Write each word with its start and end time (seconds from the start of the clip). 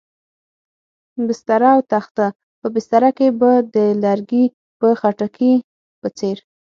بستره 1.27 1.69
او 1.75 1.81
تخته، 1.93 2.25
په 2.59 2.67
بستره 2.73 3.09
کې 3.17 3.27
به 3.39 3.51
د 3.75 3.77
لرګي 4.03 4.45
په 4.79 4.87
خټکي 4.99 5.53
په 6.01 6.07
څېر. 6.17 6.37